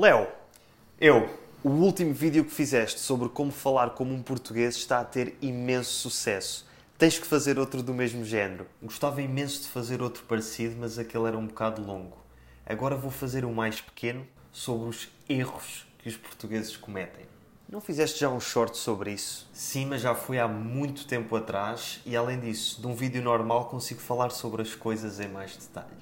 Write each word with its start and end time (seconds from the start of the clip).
Léo, 0.00 0.28
eu, 1.00 1.28
o 1.64 1.70
último 1.70 2.14
vídeo 2.14 2.44
que 2.44 2.52
fizeste 2.52 3.00
sobre 3.00 3.28
como 3.28 3.50
falar 3.50 3.90
como 3.90 4.14
um 4.14 4.22
português 4.22 4.76
está 4.76 5.00
a 5.00 5.04
ter 5.04 5.36
imenso 5.42 5.90
sucesso. 5.90 6.68
Tens 6.96 7.18
que 7.18 7.26
fazer 7.26 7.58
outro 7.58 7.82
do 7.82 7.92
mesmo 7.92 8.24
género. 8.24 8.64
Gostava 8.80 9.20
imenso 9.20 9.62
de 9.62 9.68
fazer 9.70 10.00
outro 10.00 10.22
parecido, 10.22 10.76
mas 10.78 11.00
aquele 11.00 11.26
era 11.26 11.36
um 11.36 11.48
bocado 11.48 11.82
longo. 11.82 12.16
Agora 12.64 12.94
vou 12.94 13.10
fazer 13.10 13.44
um 13.44 13.52
mais 13.52 13.80
pequeno 13.80 14.24
sobre 14.52 14.88
os 14.88 15.08
erros 15.28 15.84
que 15.98 16.08
os 16.08 16.16
portugueses 16.16 16.76
cometem. 16.76 17.26
Não 17.68 17.80
fizeste 17.80 18.20
já 18.20 18.30
um 18.30 18.38
short 18.38 18.78
sobre 18.78 19.10
isso? 19.10 19.50
Sim, 19.52 19.86
mas 19.86 20.00
já 20.00 20.14
foi 20.14 20.38
há 20.38 20.46
muito 20.46 21.08
tempo 21.08 21.34
atrás 21.34 21.98
e 22.06 22.16
além 22.16 22.38
disso, 22.38 22.80
de 22.80 22.86
um 22.86 22.94
vídeo 22.94 23.20
normal 23.20 23.64
consigo 23.64 24.00
falar 24.00 24.30
sobre 24.30 24.62
as 24.62 24.76
coisas 24.76 25.18
em 25.18 25.26
mais 25.26 25.56
detalhe. 25.56 25.98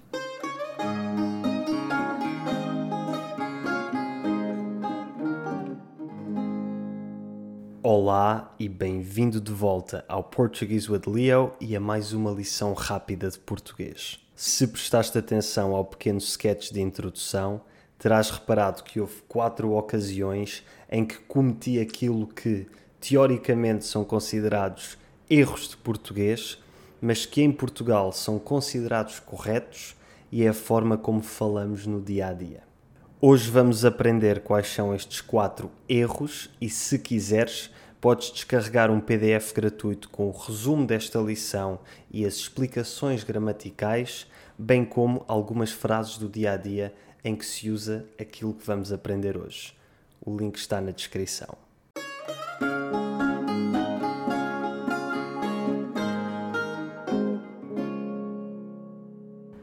Olá 7.89 8.53
e 8.59 8.69
bem-vindo 8.69 9.41
de 9.41 9.53
volta 9.53 10.05
ao 10.09 10.25
Portuguese 10.25 10.91
with 10.91 11.03
Leo 11.07 11.53
e 11.61 11.77
a 11.77 11.79
mais 11.79 12.13
uma 12.13 12.33
lição 12.33 12.75
rápida 12.75 13.31
de 13.31 13.39
português. 13.39 14.19
Se 14.35 14.67
prestaste 14.67 15.17
atenção 15.17 15.73
ao 15.73 15.85
pequeno 15.85 16.19
sketch 16.19 16.73
de 16.73 16.81
introdução, 16.81 17.61
terás 17.97 18.29
reparado 18.29 18.83
que 18.83 18.99
houve 18.99 19.23
quatro 19.29 19.73
ocasiões 19.77 20.65
em 20.91 21.05
que 21.05 21.17
cometi 21.29 21.79
aquilo 21.79 22.27
que 22.27 22.67
teoricamente 22.99 23.85
são 23.85 24.05
considerados 24.05 24.99
erros 25.31 25.69
de 25.69 25.77
português, 25.77 26.59
mas 27.01 27.25
que 27.25 27.41
em 27.41 27.53
Portugal 27.53 28.11
são 28.11 28.37
considerados 28.37 29.21
corretos 29.21 29.95
e 30.33 30.43
é 30.43 30.49
a 30.49 30.53
forma 30.53 30.99
como 30.99 31.23
falamos 31.23 31.87
no 31.87 32.03
dia 32.03 32.31
a 32.31 32.33
dia. 32.33 32.66
Hoje 33.29 33.51
vamos 33.51 33.85
aprender 33.85 34.39
quais 34.39 34.69
são 34.69 34.95
estes 34.95 35.21
quatro 35.21 35.69
erros 35.89 36.49
e, 36.61 36.71
se 36.71 36.97
quiseres, 36.97 37.73
podes 38.01 38.31
descarregar 38.31 38.89
um 38.89 39.01
PDF 39.01 39.53
gratuito 39.53 40.09
com 40.11 40.29
o 40.29 40.31
resumo 40.31 40.87
desta 40.87 41.19
lição 41.19 41.81
e 42.09 42.25
as 42.25 42.35
explicações 42.35 43.25
gramaticais, 43.25 44.29
bem 44.57 44.85
como 44.85 45.25
algumas 45.27 45.73
frases 45.73 46.19
do 46.19 46.29
dia 46.29 46.53
a 46.53 46.57
dia 46.57 46.95
em 47.25 47.35
que 47.35 47.45
se 47.45 47.69
usa 47.69 48.07
aquilo 48.17 48.55
que 48.55 48.65
vamos 48.65 48.93
aprender 48.93 49.37
hoje. 49.37 49.75
O 50.25 50.37
link 50.37 50.55
está 50.55 50.81
na 50.81 50.93
descrição. 50.93 51.59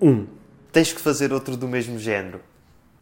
1. 0.01 0.09
Um, 0.09 0.27
tens 0.69 0.91
que 0.91 0.99
fazer 0.99 1.31
outro 1.31 1.55
do 1.55 1.65
mesmo 1.65 1.97
género. 1.97 2.41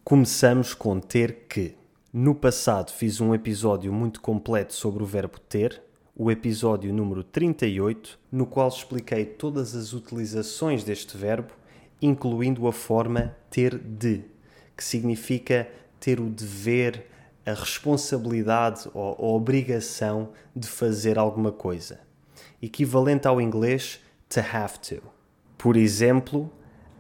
Começamos 0.03 0.73
com 0.73 0.99
ter 0.99 1.45
que. 1.47 1.75
No 2.11 2.33
passado 2.33 2.91
fiz 2.91 3.21
um 3.21 3.35
episódio 3.35 3.94
muito 3.94 4.19
completo 4.19 4.73
sobre 4.73 5.03
o 5.03 5.05
verbo 5.05 5.39
ter, 5.39 5.81
o 6.16 6.31
episódio 6.31 6.91
número 6.91 7.23
38, 7.23 8.19
no 8.31 8.47
qual 8.47 8.67
expliquei 8.67 9.25
todas 9.25 9.75
as 9.75 9.94
utilizações 9.94 10.83
deste 10.83 11.16
verbo, 11.16 11.53
incluindo 12.02 12.67
a 12.67 12.73
forma 12.73 13.38
ter 13.49 13.77
de, 13.77 14.25
que 14.75 14.83
significa 14.83 15.69
ter 15.99 16.19
o 16.19 16.31
dever, 16.31 17.05
a 17.45 17.53
responsabilidade 17.53 18.89
ou 18.95 19.13
a 19.13 19.35
obrigação 19.35 20.31
de 20.53 20.67
fazer 20.67 21.19
alguma 21.19 21.52
coisa, 21.52 21.99
equivalente 22.59 23.27
ao 23.27 23.39
inglês 23.39 24.02
to 24.27 24.39
have 24.39 24.79
to. 24.79 25.02
Por 25.59 25.77
exemplo, 25.77 26.52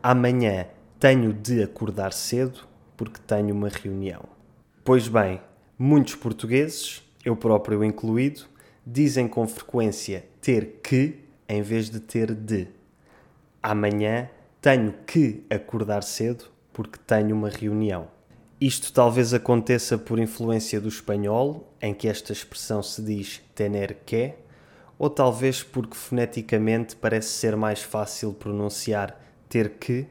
amanhã 0.03 0.67
tenho 0.99 1.33
de 1.33 1.63
acordar 1.63 2.13
cedo 2.13 2.69
porque 3.01 3.19
tenho 3.25 3.55
uma 3.55 3.67
reunião. 3.67 4.21
Pois 4.85 5.07
bem, 5.07 5.41
muitos 5.75 6.13
portugueses, 6.13 7.01
eu 7.25 7.35
próprio 7.35 7.83
incluído, 7.83 8.43
dizem 8.85 9.27
com 9.27 9.47
frequência 9.47 10.23
ter 10.39 10.81
que 10.83 11.17
em 11.49 11.63
vez 11.63 11.89
de 11.89 11.99
ter 11.99 12.31
de. 12.31 12.67
Amanhã 13.63 14.29
tenho 14.61 14.93
que 15.07 15.43
acordar 15.49 16.03
cedo 16.03 16.45
porque 16.71 16.99
tenho 17.07 17.35
uma 17.35 17.49
reunião. 17.49 18.07
Isto 18.59 18.93
talvez 18.93 19.33
aconteça 19.33 19.97
por 19.97 20.19
influência 20.19 20.79
do 20.79 20.87
espanhol, 20.87 21.73
em 21.81 21.95
que 21.95 22.07
esta 22.07 22.31
expressão 22.31 22.83
se 22.83 23.01
diz 23.01 23.41
tener 23.55 23.95
que, 24.05 24.35
ou 24.99 25.09
talvez 25.09 25.63
porque 25.63 25.97
foneticamente 25.97 26.95
parece 26.95 27.29
ser 27.29 27.55
mais 27.55 27.81
fácil 27.81 28.31
pronunciar 28.31 29.19
ter 29.49 29.71
que 29.79 30.05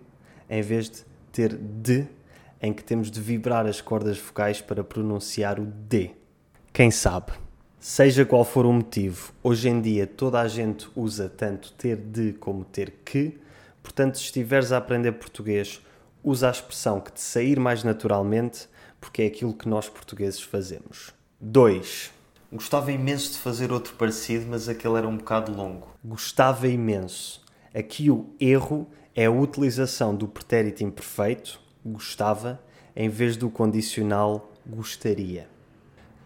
em 0.49 0.61
vez 0.61 0.91
de 0.91 1.05
ter 1.31 1.55
de 1.55 2.09
em 2.63 2.73
que 2.73 2.85
temos 2.85 3.11
de 3.11 3.21
vibrar 3.21 3.67
as 3.67 3.81
cordas 3.81 4.19
vocais 4.19 4.61
para 4.61 4.85
pronunciar 4.85 5.59
o 5.59 5.65
D. 5.65 6.11
Quem 6.73 6.91
sabe? 6.91 7.33
Seja 7.79 8.27
qual 8.27 8.45
for 8.45 8.67
o 8.67 8.73
motivo, 8.73 9.33
hoje 9.43 9.69
em 9.69 9.81
dia 9.81 10.07
toda 10.07 10.39
a 10.41 10.47
gente 10.47 10.87
usa 10.95 11.31
tanto 11.31 11.73
ter 11.73 11.97
de 11.97 12.35
como 12.35 12.63
ter 12.63 12.91
que, 13.05 13.39
portanto, 13.83 14.19
se 14.19 14.25
estiveres 14.25 14.71
a 14.71 14.77
aprender 14.77 15.13
português, 15.13 15.81
usa 16.23 16.49
a 16.49 16.51
expressão 16.51 17.01
que 17.01 17.11
te 17.11 17.21
sair 17.23 17.59
mais 17.59 17.83
naturalmente, 17.83 18.69
porque 19.01 19.23
é 19.23 19.27
aquilo 19.27 19.55
que 19.55 19.67
nós 19.67 19.89
portugueses 19.89 20.43
fazemos. 20.43 21.15
2. 21.41 22.11
Gostava 22.53 22.93
imenso 22.93 23.33
de 23.33 23.39
fazer 23.39 23.73
outro 23.73 23.95
parecido, 23.95 24.45
mas 24.49 24.69
aquele 24.69 24.99
era 24.99 25.09
um 25.09 25.17
bocado 25.17 25.51
longo. 25.51 25.89
Gostava 26.05 26.69
imenso. 26.69 27.43
Aqui 27.73 28.11
o 28.11 28.35
erro 28.39 28.87
é 29.15 29.27
a 29.27 29.31
utilização 29.31 30.15
do 30.15 30.29
pretérito 30.29 30.85
imperfeito, 30.85 31.61
gostava 31.85 32.61
em 32.95 33.09
vez 33.09 33.37
do 33.37 33.49
condicional 33.51 34.53
gostaria. 34.67 35.49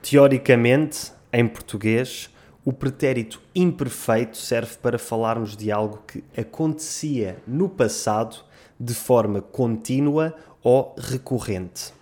Teoricamente, 0.03 1.13
em 1.33 1.47
português, 1.47 2.31
o 2.65 2.73
pretérito 2.73 3.41
imperfeito 3.55 4.37
serve 4.37 4.77
para 4.77 4.99
falarmos 4.99 5.57
de 5.57 5.71
algo 5.71 6.03
que 6.07 6.25
acontecia 6.37 7.37
no 7.47 7.69
passado 7.69 8.37
de 8.79 8.95
forma 8.95 9.41
contínua 9.41 10.35
ou 10.63 10.95
recorrente. 10.99 11.93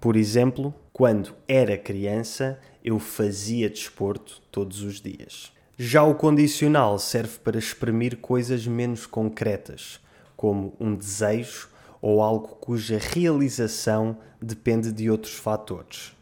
Por 0.00 0.16
exemplo, 0.16 0.74
quando 0.92 1.34
era 1.46 1.76
criança, 1.76 2.58
eu 2.82 2.98
fazia 2.98 3.68
desporto 3.68 4.40
todos 4.50 4.82
os 4.82 5.00
dias. 5.00 5.52
Já 5.78 6.02
o 6.02 6.14
condicional 6.14 6.98
serve 6.98 7.38
para 7.38 7.58
exprimir 7.58 8.18
coisas 8.18 8.66
menos 8.66 9.06
concretas, 9.06 10.00
como 10.36 10.74
um 10.80 10.94
desejo 10.94 11.68
ou 12.00 12.22
algo 12.22 12.56
cuja 12.56 12.98
realização 12.98 14.16
depende 14.40 14.92
de 14.92 15.10
outros 15.10 15.34
fatores. 15.34 16.16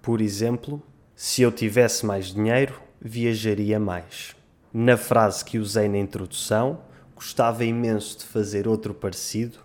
Por 0.00 0.20
exemplo, 0.20 0.82
se 1.16 1.42
eu 1.42 1.50
tivesse 1.50 2.04
mais 2.04 2.32
dinheiro, 2.32 2.80
viajaria 3.00 3.80
mais. 3.80 4.34
Na 4.72 4.96
frase 4.96 5.44
que 5.44 5.58
usei 5.58 5.88
na 5.88 5.98
introdução, 5.98 6.80
gostava 7.14 7.64
imenso 7.64 8.18
de 8.18 8.24
fazer 8.24 8.66
outro 8.66 8.92
parecido, 8.92 9.58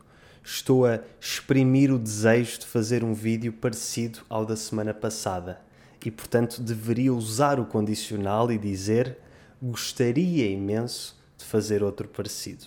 estou 0.44 0.86
a 0.86 1.00
exprimir 1.20 1.92
o 1.92 2.00
desejo 2.00 2.60
de 2.60 2.66
fazer 2.66 3.04
um 3.04 3.14
vídeo 3.14 3.52
parecido 3.52 4.20
ao 4.30 4.46
da 4.46 4.56
semana 4.56 4.94
passada 4.94 5.60
e, 6.06 6.10
portanto, 6.10 6.62
deveria 6.62 7.14
usar 7.14 7.60
o 7.60 7.66
condicional 7.66 8.52
e 8.52 8.58
dizer 8.58 9.18
gostaria 9.62 10.50
imenso 10.50 11.20
de 11.38 11.44
fazer 11.44 11.84
outro 11.84 12.08
parecido. 12.08 12.66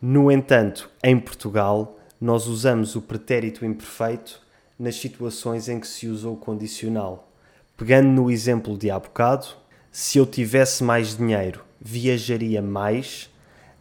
No 0.00 0.30
entanto, 0.30 0.90
em 1.02 1.18
Portugal, 1.18 1.98
nós 2.24 2.46
usamos 2.46 2.96
o 2.96 3.02
pretérito 3.02 3.66
imperfeito 3.66 4.40
nas 4.78 4.96
situações 4.96 5.68
em 5.68 5.78
que 5.78 5.86
se 5.86 6.08
usa 6.08 6.26
o 6.26 6.34
condicional. 6.34 7.30
Pegando 7.76 8.08
no 8.08 8.30
exemplo 8.30 8.78
de 8.78 8.90
há 8.90 8.98
bocado, 8.98 9.46
se 9.92 10.16
eu 10.16 10.24
tivesse 10.24 10.82
mais 10.82 11.18
dinheiro, 11.18 11.62
viajaria 11.78 12.62
mais. 12.62 13.30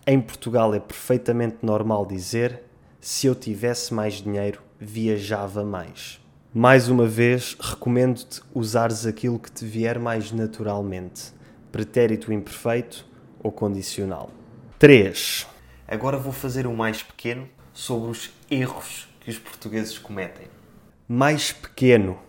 Em 0.05 0.19
Portugal 0.19 0.75
é 0.75 0.79
perfeitamente 0.81 1.59
normal 1.61 2.05
dizer 2.05 2.63
se 2.99 3.27
eu 3.27 3.33
tivesse 3.33 3.93
mais 3.93 4.15
dinheiro, 4.15 4.61
viajava 4.77 5.63
mais. 5.63 6.19
Mais 6.53 6.89
uma 6.89 7.07
vez, 7.07 7.55
recomendo-te 7.57 8.41
usares 8.53 9.05
aquilo 9.05 9.39
que 9.39 9.53
te 9.53 9.63
vier 9.63 9.97
mais 9.97 10.33
naturalmente: 10.33 11.31
pretérito 11.71 12.33
imperfeito 12.33 13.05
ou 13.41 13.53
condicional. 13.53 14.29
3. 14.79 15.47
Agora 15.87 16.17
vou 16.17 16.33
fazer 16.33 16.67
um 16.67 16.75
mais 16.75 17.01
pequeno 17.01 17.47
sobre 17.73 18.11
os 18.11 18.31
erros 18.49 19.09
que 19.19 19.29
os 19.29 19.39
portugueses 19.39 19.97
cometem. 19.97 20.47
Mais 21.07 21.51
pequeno. 21.51 22.19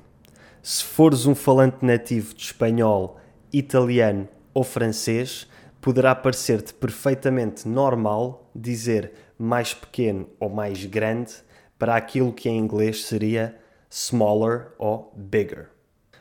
Se 0.62 0.82
fores 0.82 1.26
um 1.26 1.34
falante 1.34 1.84
nativo 1.84 2.34
de 2.34 2.42
espanhol, 2.42 3.20
italiano 3.52 4.28
ou 4.54 4.64
francês, 4.64 5.46
poderá 5.80 6.14
parecer-te 6.14 6.72
perfeitamente 6.72 7.68
normal 7.68 8.50
dizer 8.54 9.12
mais 9.38 9.74
pequeno 9.74 10.28
ou 10.40 10.48
mais 10.48 10.86
grande 10.86 11.34
para 11.78 11.96
aquilo 11.96 12.32
que 12.32 12.48
em 12.48 12.58
inglês 12.58 13.04
seria 13.04 13.60
smaller 13.90 14.72
ou 14.78 15.12
bigger. 15.14 15.68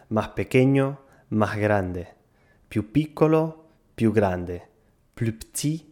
Mais 0.09 0.27
pequeno, 0.27 0.97
mais 1.29 1.55
grande. 1.55 2.05
Più 2.69 2.83
piccolo, 2.83 3.65
più 3.95 4.11
grande. 4.11 4.61
Plus 5.15 5.31
petit, 5.31 5.85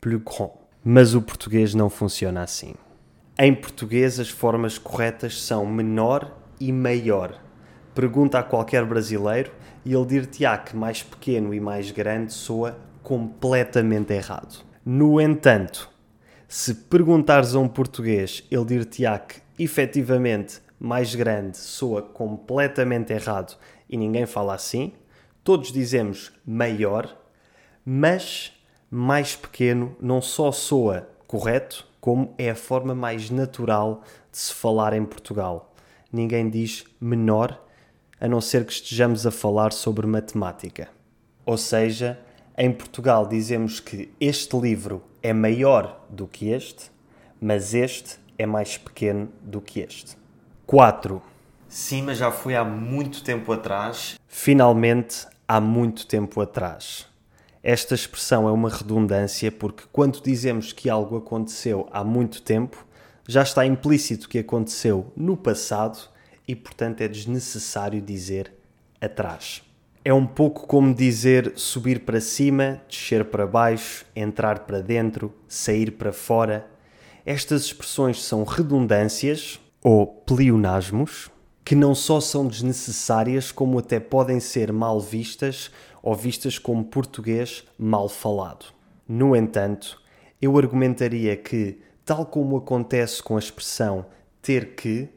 plus 0.00 0.18
grand 0.18 0.61
mas 0.84 1.14
o 1.14 1.22
português 1.22 1.74
não 1.74 1.88
funciona 1.88 2.42
assim. 2.42 2.74
Em 3.38 3.54
português, 3.54 4.18
as 4.20 4.28
formas 4.28 4.78
corretas 4.78 5.40
são 5.42 5.64
menor 5.64 6.36
e 6.60 6.72
maior. 6.72 7.40
Pergunta 7.94 8.38
a 8.38 8.42
qualquer 8.42 8.84
brasileiro 8.84 9.52
e 9.84 9.94
ele 9.94 10.06
dir-te-á 10.06 10.58
que 10.58 10.76
mais 10.76 11.02
pequeno 11.02 11.52
e 11.52 11.60
mais 11.60 11.90
grande 11.90 12.32
soa 12.32 12.78
completamente 13.02 14.12
errado. 14.12 14.64
No 14.84 15.20
entanto, 15.20 15.90
se 16.48 16.74
perguntares 16.74 17.54
a 17.54 17.58
um 17.58 17.68
português, 17.68 18.44
ele 18.50 18.64
dir-te-á 18.64 19.18
que 19.18 19.40
efetivamente 19.58 20.60
mais 20.78 21.14
grande 21.14 21.56
soa 21.56 22.02
completamente 22.02 23.12
errado 23.12 23.56
e 23.88 23.96
ninguém 23.96 24.26
fala 24.26 24.54
assim. 24.54 24.92
Todos 25.44 25.72
dizemos 25.72 26.32
maior, 26.44 27.16
mas 27.84 28.52
mais 28.94 29.34
pequeno 29.34 29.96
não 29.98 30.20
só 30.20 30.52
soa 30.52 31.08
correto, 31.26 31.88
como 31.98 32.34
é 32.36 32.50
a 32.50 32.54
forma 32.54 32.94
mais 32.94 33.30
natural 33.30 34.02
de 34.30 34.36
se 34.36 34.52
falar 34.52 34.92
em 34.92 35.02
Portugal. 35.02 35.72
Ninguém 36.12 36.50
diz 36.50 36.84
menor, 37.00 37.58
a 38.20 38.28
não 38.28 38.38
ser 38.38 38.66
que 38.66 38.72
estejamos 38.72 39.26
a 39.26 39.30
falar 39.30 39.72
sobre 39.72 40.06
matemática. 40.06 40.90
Ou 41.46 41.56
seja, 41.56 42.20
em 42.58 42.70
Portugal 42.70 43.26
dizemos 43.26 43.80
que 43.80 44.12
este 44.20 44.54
livro 44.58 45.02
é 45.22 45.32
maior 45.32 46.04
do 46.10 46.26
que 46.26 46.50
este, 46.50 46.90
mas 47.40 47.72
este 47.72 48.18
é 48.36 48.44
mais 48.44 48.76
pequeno 48.76 49.30
do 49.40 49.62
que 49.62 49.80
este. 49.80 50.18
4. 50.66 51.22
Sim, 51.66 52.02
mas 52.02 52.18
já 52.18 52.30
foi 52.30 52.54
há 52.54 52.62
muito 52.62 53.24
tempo 53.24 53.52
atrás. 53.52 54.20
Finalmente, 54.28 55.26
há 55.48 55.58
muito 55.62 56.06
tempo 56.06 56.42
atrás. 56.42 57.10
Esta 57.62 57.94
expressão 57.94 58.48
é 58.48 58.50
uma 58.50 58.68
redundância 58.68 59.52
porque 59.52 59.84
quando 59.92 60.20
dizemos 60.20 60.72
que 60.72 60.90
algo 60.90 61.16
aconteceu 61.16 61.88
há 61.92 62.02
muito 62.02 62.42
tempo, 62.42 62.84
já 63.28 63.42
está 63.42 63.64
implícito 63.64 64.28
que 64.28 64.40
aconteceu 64.40 65.12
no 65.16 65.36
passado 65.36 66.08
e, 66.46 66.56
portanto, 66.56 67.02
é 67.02 67.08
desnecessário 67.08 68.02
dizer 68.02 68.52
atrás. 69.00 69.62
É 70.04 70.12
um 70.12 70.26
pouco 70.26 70.66
como 70.66 70.92
dizer 70.92 71.52
subir 71.54 72.00
para 72.00 72.20
cima, 72.20 72.82
descer 72.88 73.26
para 73.26 73.46
baixo, 73.46 74.04
entrar 74.16 74.60
para 74.60 74.80
dentro, 74.80 75.32
sair 75.46 75.92
para 75.92 76.12
fora. 76.12 76.68
Estas 77.24 77.66
expressões 77.66 78.24
são 78.24 78.42
redundâncias 78.42 79.60
ou 79.80 80.04
pleonasmos 80.04 81.30
que 81.64 81.74
não 81.74 81.94
só 81.94 82.20
são 82.20 82.46
desnecessárias, 82.46 83.52
como 83.52 83.78
até 83.78 84.00
podem 84.00 84.40
ser 84.40 84.72
mal 84.72 85.00
vistas 85.00 85.70
ou 86.02 86.14
vistas 86.14 86.58
como 86.58 86.84
português 86.84 87.64
mal 87.78 88.08
falado. 88.08 88.66
No 89.08 89.36
entanto, 89.36 90.00
eu 90.40 90.56
argumentaria 90.58 91.36
que, 91.36 91.80
tal 92.04 92.26
como 92.26 92.56
acontece 92.56 93.22
com 93.22 93.36
a 93.36 93.38
expressão 93.38 94.06
ter 94.40 94.74
que, 94.74 95.08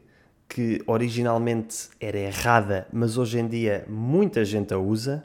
que 0.48 0.80
originalmente 0.86 1.88
era 2.00 2.18
errada, 2.18 2.86
mas 2.92 3.18
hoje 3.18 3.40
em 3.40 3.48
dia 3.48 3.84
muita 3.88 4.44
gente 4.44 4.72
a 4.72 4.78
usa. 4.78 5.24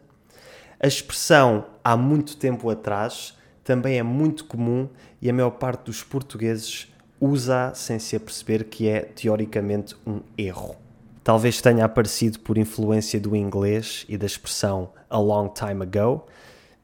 A 0.79 0.87
expressão 0.87 1.65
há 1.83 1.95
muito 1.95 2.37
tempo 2.37 2.67
atrás 2.69 3.37
também 3.63 3.99
é 3.99 4.03
muito 4.03 4.45
comum 4.45 4.89
e 5.21 5.29
a 5.29 5.33
maior 5.33 5.51
parte 5.51 5.85
dos 5.85 6.03
portugueses 6.03 6.91
usa 7.19 7.71
sem 7.75 7.99
se 7.99 8.15
aperceber 8.15 8.65
que 8.65 8.87
é 8.87 9.01
teoricamente 9.01 9.95
um 10.07 10.21
erro. 10.35 10.80
Talvez 11.23 11.61
tenha 11.61 11.85
aparecido 11.85 12.39
por 12.39 12.57
influência 12.57 13.19
do 13.19 13.35
inglês 13.35 14.05
e 14.09 14.17
da 14.17 14.25
expressão 14.25 14.89
a 15.07 15.19
long 15.19 15.49
time 15.49 15.83
ago, 15.83 16.25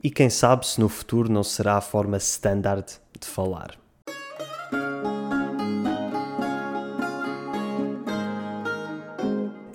e 0.03 0.11
quem 0.11 0.29
sabe 0.29 0.67
se 0.67 0.79
no 0.79 0.87
futuro 0.87 1.31
não 1.31 1.43
será 1.43 1.77
a 1.77 1.81
forma 1.81 2.17
standard 2.17 2.85
de 3.19 3.27
falar. 3.27 3.75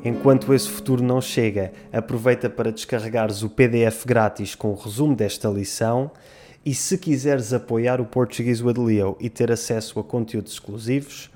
Enquanto 0.05 0.55
esse 0.55 0.69
futuro 0.69 1.03
não 1.03 1.20
chega, 1.20 1.73
aproveita 1.93 2.49
para 2.49 2.73
descarregares 2.73 3.43
o 3.43 3.50
PDF 3.50 4.05
grátis 4.05 4.55
com 4.55 4.70
o 4.70 4.76
resumo 4.76 5.17
desta 5.17 5.49
lição 5.49 6.11
e 6.64 6.73
se 6.73 6.97
quiseres 6.97 7.53
apoiar 7.53 8.00
o 8.00 8.05
Portuguese 8.05 8.62
with 8.62 8.79
Leo 8.79 9.17
e 9.19 9.29
ter 9.29 9.50
acesso 9.50 9.99
a 9.99 10.05
conteúdos 10.05 10.53
exclusivos, 10.53 11.31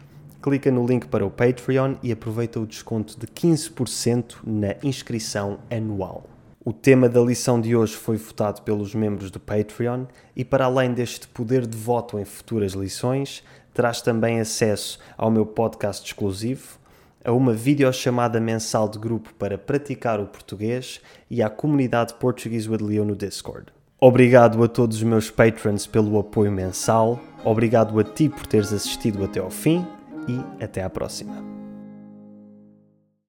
clica 0.46 0.70
no 0.70 0.86
link 0.86 1.08
para 1.08 1.26
o 1.26 1.30
Patreon 1.30 1.96
e 2.04 2.12
aproveita 2.12 2.60
o 2.60 2.66
desconto 2.66 3.18
de 3.18 3.26
15% 3.26 4.36
na 4.46 4.76
inscrição 4.80 5.58
anual. 5.68 6.22
O 6.64 6.72
tema 6.72 7.08
da 7.08 7.20
lição 7.20 7.60
de 7.60 7.74
hoje 7.74 7.94
foi 7.94 8.16
votado 8.16 8.62
pelos 8.62 8.94
membros 8.94 9.28
do 9.28 9.40
Patreon 9.40 10.04
e, 10.36 10.44
para 10.44 10.66
além 10.66 10.94
deste 10.94 11.26
poder 11.26 11.66
de 11.66 11.76
voto 11.76 12.16
em 12.16 12.24
futuras 12.24 12.74
lições, 12.74 13.42
terás 13.74 14.00
também 14.00 14.38
acesso 14.38 15.00
ao 15.18 15.32
meu 15.32 15.44
podcast 15.44 16.06
exclusivo 16.06 16.78
a 17.24 17.32
uma 17.32 17.52
videochamada 17.52 18.38
mensal 18.38 18.88
de 18.88 19.00
grupo 19.00 19.34
para 19.34 19.58
praticar 19.58 20.20
o 20.20 20.26
português 20.26 21.00
e 21.28 21.42
à 21.42 21.50
comunidade 21.50 22.14
Portuguese 22.14 22.70
with 22.70 22.82
Leo 22.82 23.04
no 23.04 23.16
Discord. 23.16 23.72
Obrigado 24.00 24.62
a 24.62 24.68
todos 24.68 24.98
os 24.98 25.02
meus 25.02 25.28
patrons 25.28 25.88
pelo 25.88 26.16
apoio 26.20 26.52
mensal, 26.52 27.18
obrigado 27.44 27.98
a 27.98 28.04
ti 28.04 28.28
por 28.28 28.46
teres 28.46 28.72
assistido 28.72 29.24
até 29.24 29.40
ao 29.40 29.50
fim 29.50 29.84
e 30.28 30.64
até 30.64 30.82
à 30.82 30.90
próxima. 30.90 31.55